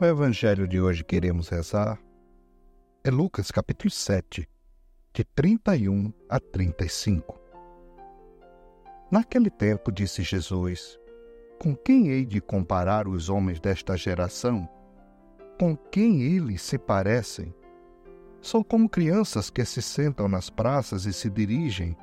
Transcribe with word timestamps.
O 0.00 0.04
evangelho 0.06 0.66
de 0.66 0.80
hoje 0.80 1.04
queremos 1.04 1.50
rezar 1.50 2.00
é 3.04 3.10
Lucas 3.10 3.50
capítulo 3.50 3.90
7, 3.90 4.48
de 5.12 5.24
31 5.24 6.10
a 6.26 6.40
35. 6.40 7.38
Naquele 9.10 9.50
tempo 9.50 9.92
disse 9.92 10.22
Jesus: 10.22 10.98
Com 11.58 11.76
quem 11.76 12.08
hei 12.08 12.24
de 12.24 12.40
comparar 12.40 13.06
os 13.06 13.28
homens 13.28 13.60
desta 13.60 13.94
geração? 13.94 14.66
Com 15.58 15.76
quem 15.76 16.22
eles 16.22 16.62
se 16.62 16.78
parecem? 16.78 17.54
São 18.40 18.62
como 18.62 18.88
crianças 18.88 19.50
que 19.50 19.62
se 19.66 19.82
sentam 19.82 20.28
nas 20.28 20.48
praças 20.48 21.04
e 21.04 21.12
se 21.12 21.28
dirigem 21.28 21.94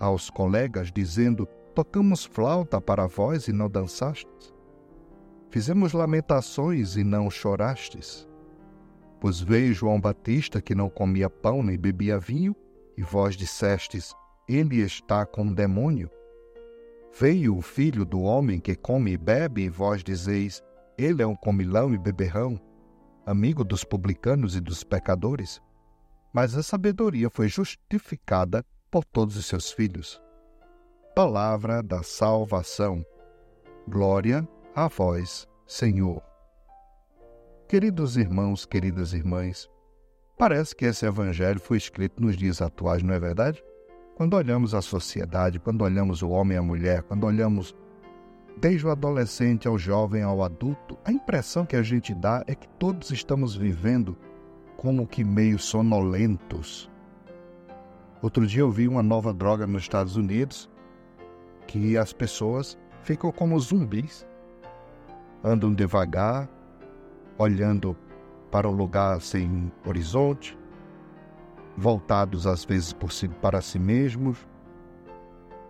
aos 0.00 0.28
colegas 0.30 0.90
dizendo: 0.90 1.46
Tocamos 1.76 2.24
flauta 2.24 2.80
para 2.80 3.06
vós 3.06 3.46
e 3.46 3.52
não 3.52 3.70
dançastes? 3.70 4.55
Fizemos 5.50 5.92
lamentações 5.92 6.96
e 6.96 7.04
não 7.04 7.30
chorastes? 7.30 8.28
Pois 9.20 9.40
veio 9.40 9.72
João 9.72 10.00
Batista 10.00 10.60
que 10.60 10.74
não 10.74 10.90
comia 10.90 11.30
pão 11.30 11.62
nem 11.62 11.78
bebia 11.78 12.18
vinho, 12.18 12.54
e 12.96 13.02
vós 13.02 13.36
dissestes: 13.36 14.14
Ele 14.48 14.80
está 14.80 15.24
com 15.24 15.52
demônio. 15.52 16.10
Veio 17.18 17.56
o 17.56 17.62
filho 17.62 18.04
do 18.04 18.20
homem 18.20 18.60
que 18.60 18.74
come 18.74 19.12
e 19.12 19.16
bebe, 19.16 19.62
e 19.62 19.68
vós 19.70 20.02
dizeis: 20.02 20.62
Ele 20.98 21.22
é 21.22 21.26
um 21.26 21.36
comilão 21.36 21.94
e 21.94 21.98
beberrão, 21.98 22.60
amigo 23.24 23.64
dos 23.64 23.84
publicanos 23.84 24.56
e 24.56 24.60
dos 24.60 24.84
pecadores. 24.84 25.60
Mas 26.32 26.54
a 26.54 26.62
sabedoria 26.62 27.30
foi 27.30 27.48
justificada 27.48 28.64
por 28.90 29.04
todos 29.04 29.36
os 29.36 29.46
seus 29.46 29.70
filhos. 29.70 30.20
Palavra 31.14 31.82
da 31.82 32.02
salvação. 32.02 33.02
Glória 33.88 34.46
a 34.76 34.88
vós, 34.88 35.48
Senhor. 35.66 36.22
Queridos 37.66 38.18
irmãos, 38.18 38.66
queridas 38.66 39.14
irmãs, 39.14 39.70
parece 40.36 40.76
que 40.76 40.84
esse 40.84 41.06
evangelho 41.06 41.58
foi 41.58 41.78
escrito 41.78 42.22
nos 42.22 42.36
dias 42.36 42.60
atuais, 42.60 43.02
não 43.02 43.14
é 43.14 43.18
verdade? 43.18 43.64
Quando 44.16 44.34
olhamos 44.34 44.74
a 44.74 44.82
sociedade, 44.82 45.58
quando 45.58 45.80
olhamos 45.80 46.20
o 46.20 46.28
homem 46.28 46.56
e 46.56 46.58
a 46.58 46.62
mulher, 46.62 47.02
quando 47.04 47.24
olhamos 47.24 47.74
desde 48.58 48.86
o 48.86 48.90
adolescente 48.90 49.66
ao 49.66 49.78
jovem 49.78 50.22
ao 50.22 50.42
adulto, 50.42 50.98
a 51.06 51.10
impressão 51.10 51.64
que 51.64 51.76
a 51.76 51.82
gente 51.82 52.14
dá 52.14 52.44
é 52.46 52.54
que 52.54 52.68
todos 52.78 53.10
estamos 53.10 53.56
vivendo 53.56 54.14
como 54.76 55.06
que 55.06 55.24
meio 55.24 55.58
sonolentos. 55.58 56.90
Outro 58.20 58.46
dia 58.46 58.60
eu 58.60 58.70
vi 58.70 58.86
uma 58.86 59.02
nova 59.02 59.32
droga 59.32 59.66
nos 59.66 59.84
Estados 59.84 60.16
Unidos 60.16 60.70
que 61.66 61.96
as 61.96 62.12
pessoas 62.12 62.76
ficam 63.00 63.32
como 63.32 63.58
zumbis, 63.58 64.26
andam 65.42 65.72
devagar, 65.72 66.48
olhando 67.38 67.96
para 68.50 68.68
um 68.68 68.72
lugar 68.72 69.20
sem 69.20 69.70
horizonte, 69.86 70.56
voltados 71.76 72.46
às 72.46 72.64
vezes 72.64 72.92
por 72.92 73.12
si, 73.12 73.28
para 73.28 73.60
si 73.60 73.78
mesmos, 73.78 74.38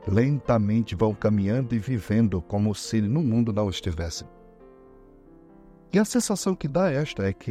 lentamente 0.06 0.94
vão 0.94 1.12
caminhando 1.14 1.74
e 1.74 1.78
vivendo 1.78 2.40
como 2.40 2.74
se 2.74 3.00
no 3.00 3.22
mundo 3.22 3.52
não 3.52 3.68
estivessem. 3.68 4.28
E 5.92 5.98
a 5.98 6.04
sensação 6.04 6.54
que 6.54 6.68
dá 6.68 6.90
esta 6.90 7.24
é 7.24 7.32
que 7.32 7.44